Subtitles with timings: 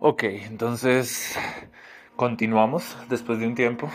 [0.00, 1.36] Ok, entonces
[2.14, 3.90] continuamos después de un tiempo.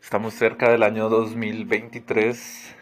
[0.00, 2.74] Estamos cerca del año 2023.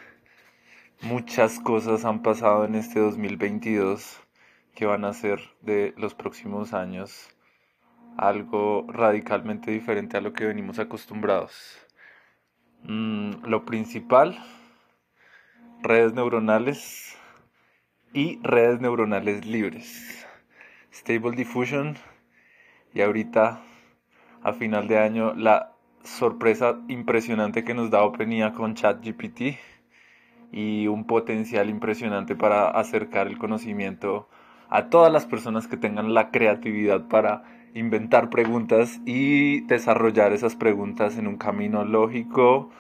[1.03, 4.21] Muchas cosas han pasado en este 2022
[4.77, 7.31] que van a ser de los próximos años
[8.17, 11.85] algo radicalmente diferente a lo que venimos acostumbrados.
[12.85, 14.39] Mm, lo principal,
[15.83, 17.19] redes neuronales
[18.13, 20.24] y redes neuronales libres.
[21.05, 21.97] Stable Diffusion.
[22.95, 23.61] Y ahorita
[24.43, 25.73] a final de año la
[26.03, 29.59] sorpresa impresionante que nos da OpenIA con ChatGPT
[30.51, 34.31] y un potencial impresionante para acercar el conocimiento
[34.71, 37.43] a todas las personas que tengan la creatividad para
[37.75, 42.71] inventar preguntas y desarrollar esas preguntas en un camino lógico,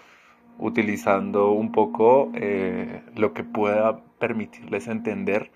[0.56, 5.50] utilizando un poco eh, lo que pueda permitirles entender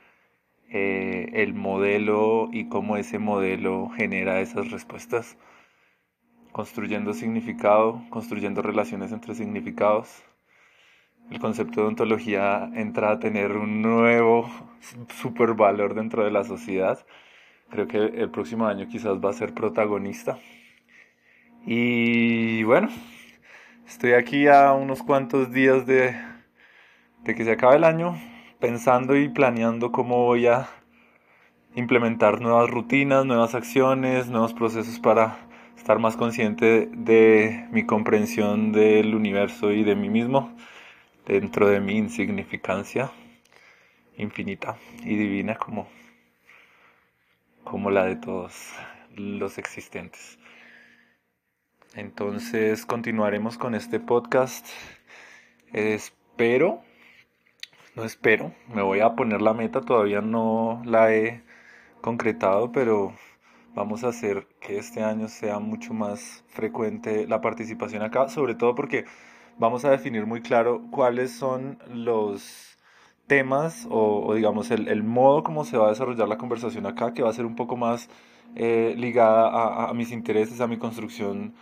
[0.71, 5.39] eh, el modelo y cómo ese modelo genera esas respuestas,
[6.53, 10.23] construyendo significado, construyendo relaciones entre significados.
[11.31, 14.51] El concepto de ontología entra a tener un nuevo
[15.21, 16.99] super valor dentro de la sociedad.
[17.71, 20.39] Creo que el próximo año quizás va a ser protagonista.
[21.67, 22.89] Y bueno,
[23.87, 26.15] estoy aquí a unos cuantos días de,
[27.25, 28.17] de que se acabe el año
[28.61, 30.69] pensando y planeando cómo voy a
[31.75, 35.39] implementar nuevas rutinas, nuevas acciones, nuevos procesos para
[35.77, 40.53] estar más consciente de mi comprensión del universo y de mí mismo
[41.27, 43.13] dentro de mi insignificancia
[44.17, 45.89] infinita y divina como,
[47.63, 48.73] como la de todos
[49.15, 50.39] los existentes.
[51.95, 54.67] Entonces continuaremos con este podcast.
[55.73, 56.83] Espero
[57.99, 61.43] no espero, me voy a poner la meta, todavía no la he
[62.01, 63.13] concretado, pero
[63.75, 68.77] vamos a hacer que este año sea mucho más frecuente la participación acá, sobre todo
[68.77, 69.05] porque
[69.59, 72.79] vamos a definir muy claro cuáles son los
[73.27, 77.31] temas o, digamos el, modo como se va a desarrollar la conversación acá, que va
[77.31, 78.09] a ser un poco más
[78.55, 81.55] eh, ligada a, mis intereses, a mi construcción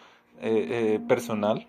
[0.42, 1.66] eh, eh, personal.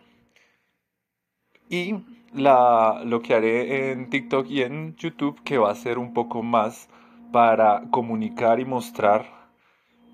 [1.70, 1.96] Y
[2.34, 6.44] la, lo que haré en TikTok y en YouTube, que va a ser un poco
[6.44, 6.90] más
[7.32, 9.26] para comunicar y mostrar,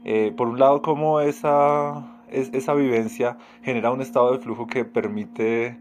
[0.06, 5.79] eh, por un lado, cómo esa, esa vivencia genera un estado de flujo que permite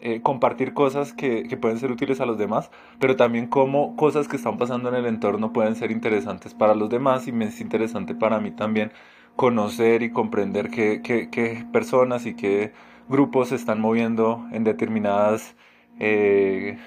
[0.00, 4.28] eh, compartir cosas que, que, pueden ser útiles a los demás, pero también cómo cosas
[4.28, 7.60] que están pasando en el entorno pueden ser interesantes para los demás y me es
[7.60, 8.92] interesante para mí también
[9.36, 12.72] conocer y comprender qué, qué, qué personas y qué
[13.08, 15.54] grupos se están moviendo en determinadas
[16.00, 16.78] eh,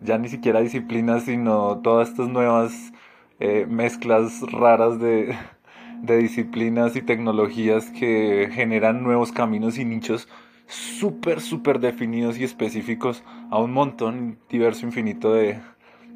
[0.00, 2.92] ya ni siquiera disciplinas, sino todas estas nuevas
[3.38, 5.36] eh, mezclas raras de,
[6.02, 10.28] de disciplinas y tecnologías que generan nuevos caminos y nichos
[10.66, 15.60] súper, súper definidos y específicos a un montón diverso, infinito de,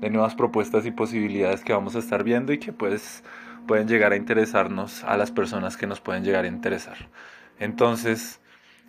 [0.01, 3.25] de nuevas propuestas y posibilidades que vamos a estar viendo y que pues
[3.67, 6.97] pueden llegar a interesarnos a las personas que nos pueden llegar a interesar.
[7.59, 8.41] Entonces,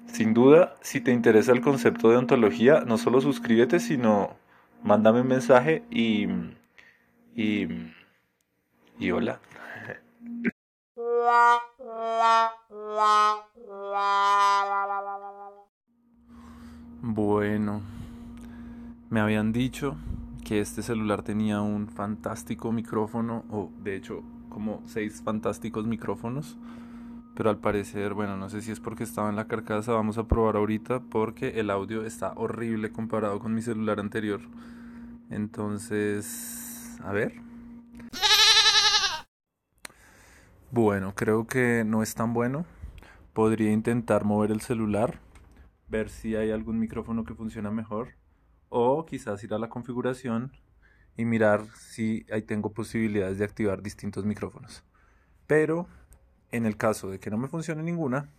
[0.08, 4.36] sin duda, si te interesa el concepto de ontología, no solo suscríbete, sino
[4.84, 6.28] mándame un mensaje y.
[7.36, 7.68] y.
[9.00, 9.40] y hola.
[17.02, 17.82] Bueno,
[19.10, 19.96] me habían dicho
[20.44, 26.58] que este celular tenía un fantástico micrófono, o de hecho, como seis fantásticos micrófonos
[27.36, 30.28] pero al parecer, bueno, no sé si es porque estaba en la carcasa, vamos a
[30.28, 34.40] probar ahorita porque el audio está horrible comparado con mi celular anterior.
[35.30, 37.34] Entonces, a ver.
[40.72, 42.66] Bueno, creo que no es tan bueno.
[43.34, 45.20] Podría intentar mover el celular,
[45.90, 48.16] ver si hay algún micrófono que funciona mejor
[48.70, 50.54] o quizás ir a la configuración
[51.18, 54.84] y mirar si ahí tengo posibilidades de activar distintos micrófonos.
[55.48, 55.88] Pero
[56.52, 58.30] en el caso de que no me funcione ninguna,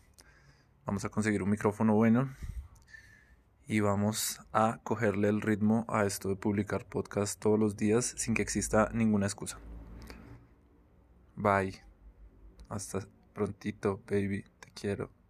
[0.84, 2.30] vamos a conseguir un micrófono bueno
[3.66, 8.34] y vamos a cogerle el ritmo a esto de publicar podcast todos los días sin
[8.34, 9.58] que exista ninguna excusa.
[11.34, 11.82] Bye.
[12.68, 14.44] Hasta prontito, baby.
[14.60, 15.25] Te quiero.